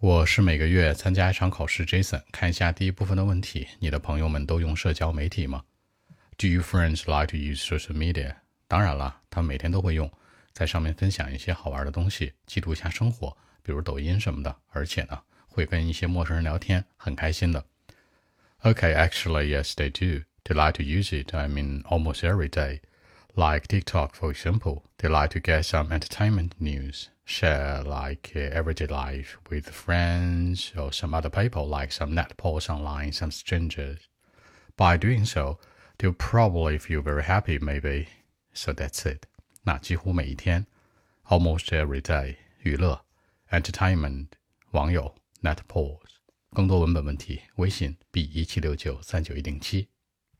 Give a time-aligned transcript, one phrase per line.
[0.00, 2.22] 我是每个月参加一场考试，Jason。
[2.30, 5.64] 看一下第一部分的问题：你的朋友们都用社交媒体吗
[6.36, 8.36] ？Do your friends like to use social media？
[8.68, 10.08] 当然了，他们每天都会用，
[10.52, 14.54] 在上面分享一些好玩的东西，记录一下生活，比如抖音什么的。
[14.68, 17.64] 而且呢，会跟一些陌生人聊天，很开心的。
[18.62, 20.22] Okay, actually, yes, they do.
[20.44, 21.34] They like to use it.
[21.34, 22.82] I mean, almost every day.
[23.37, 28.85] Like TikTok, for example, they like to get some entertainment news share like uh, everyday
[28.85, 34.07] life with friends or some other people, like some net posts online, some strangers.
[34.77, 35.57] By doing so,
[35.97, 38.07] they'll probably feel very happy, maybe.
[38.53, 39.25] So that's it.
[39.63, 40.67] 那几乎每一天，
[41.27, 43.01] almost every day，娱乐，
[43.49, 44.27] entertainment，
[44.71, 45.99] 网友，net pause。
[46.51, 49.87] 更多文本问题，微信 b 一七六九三九一零七。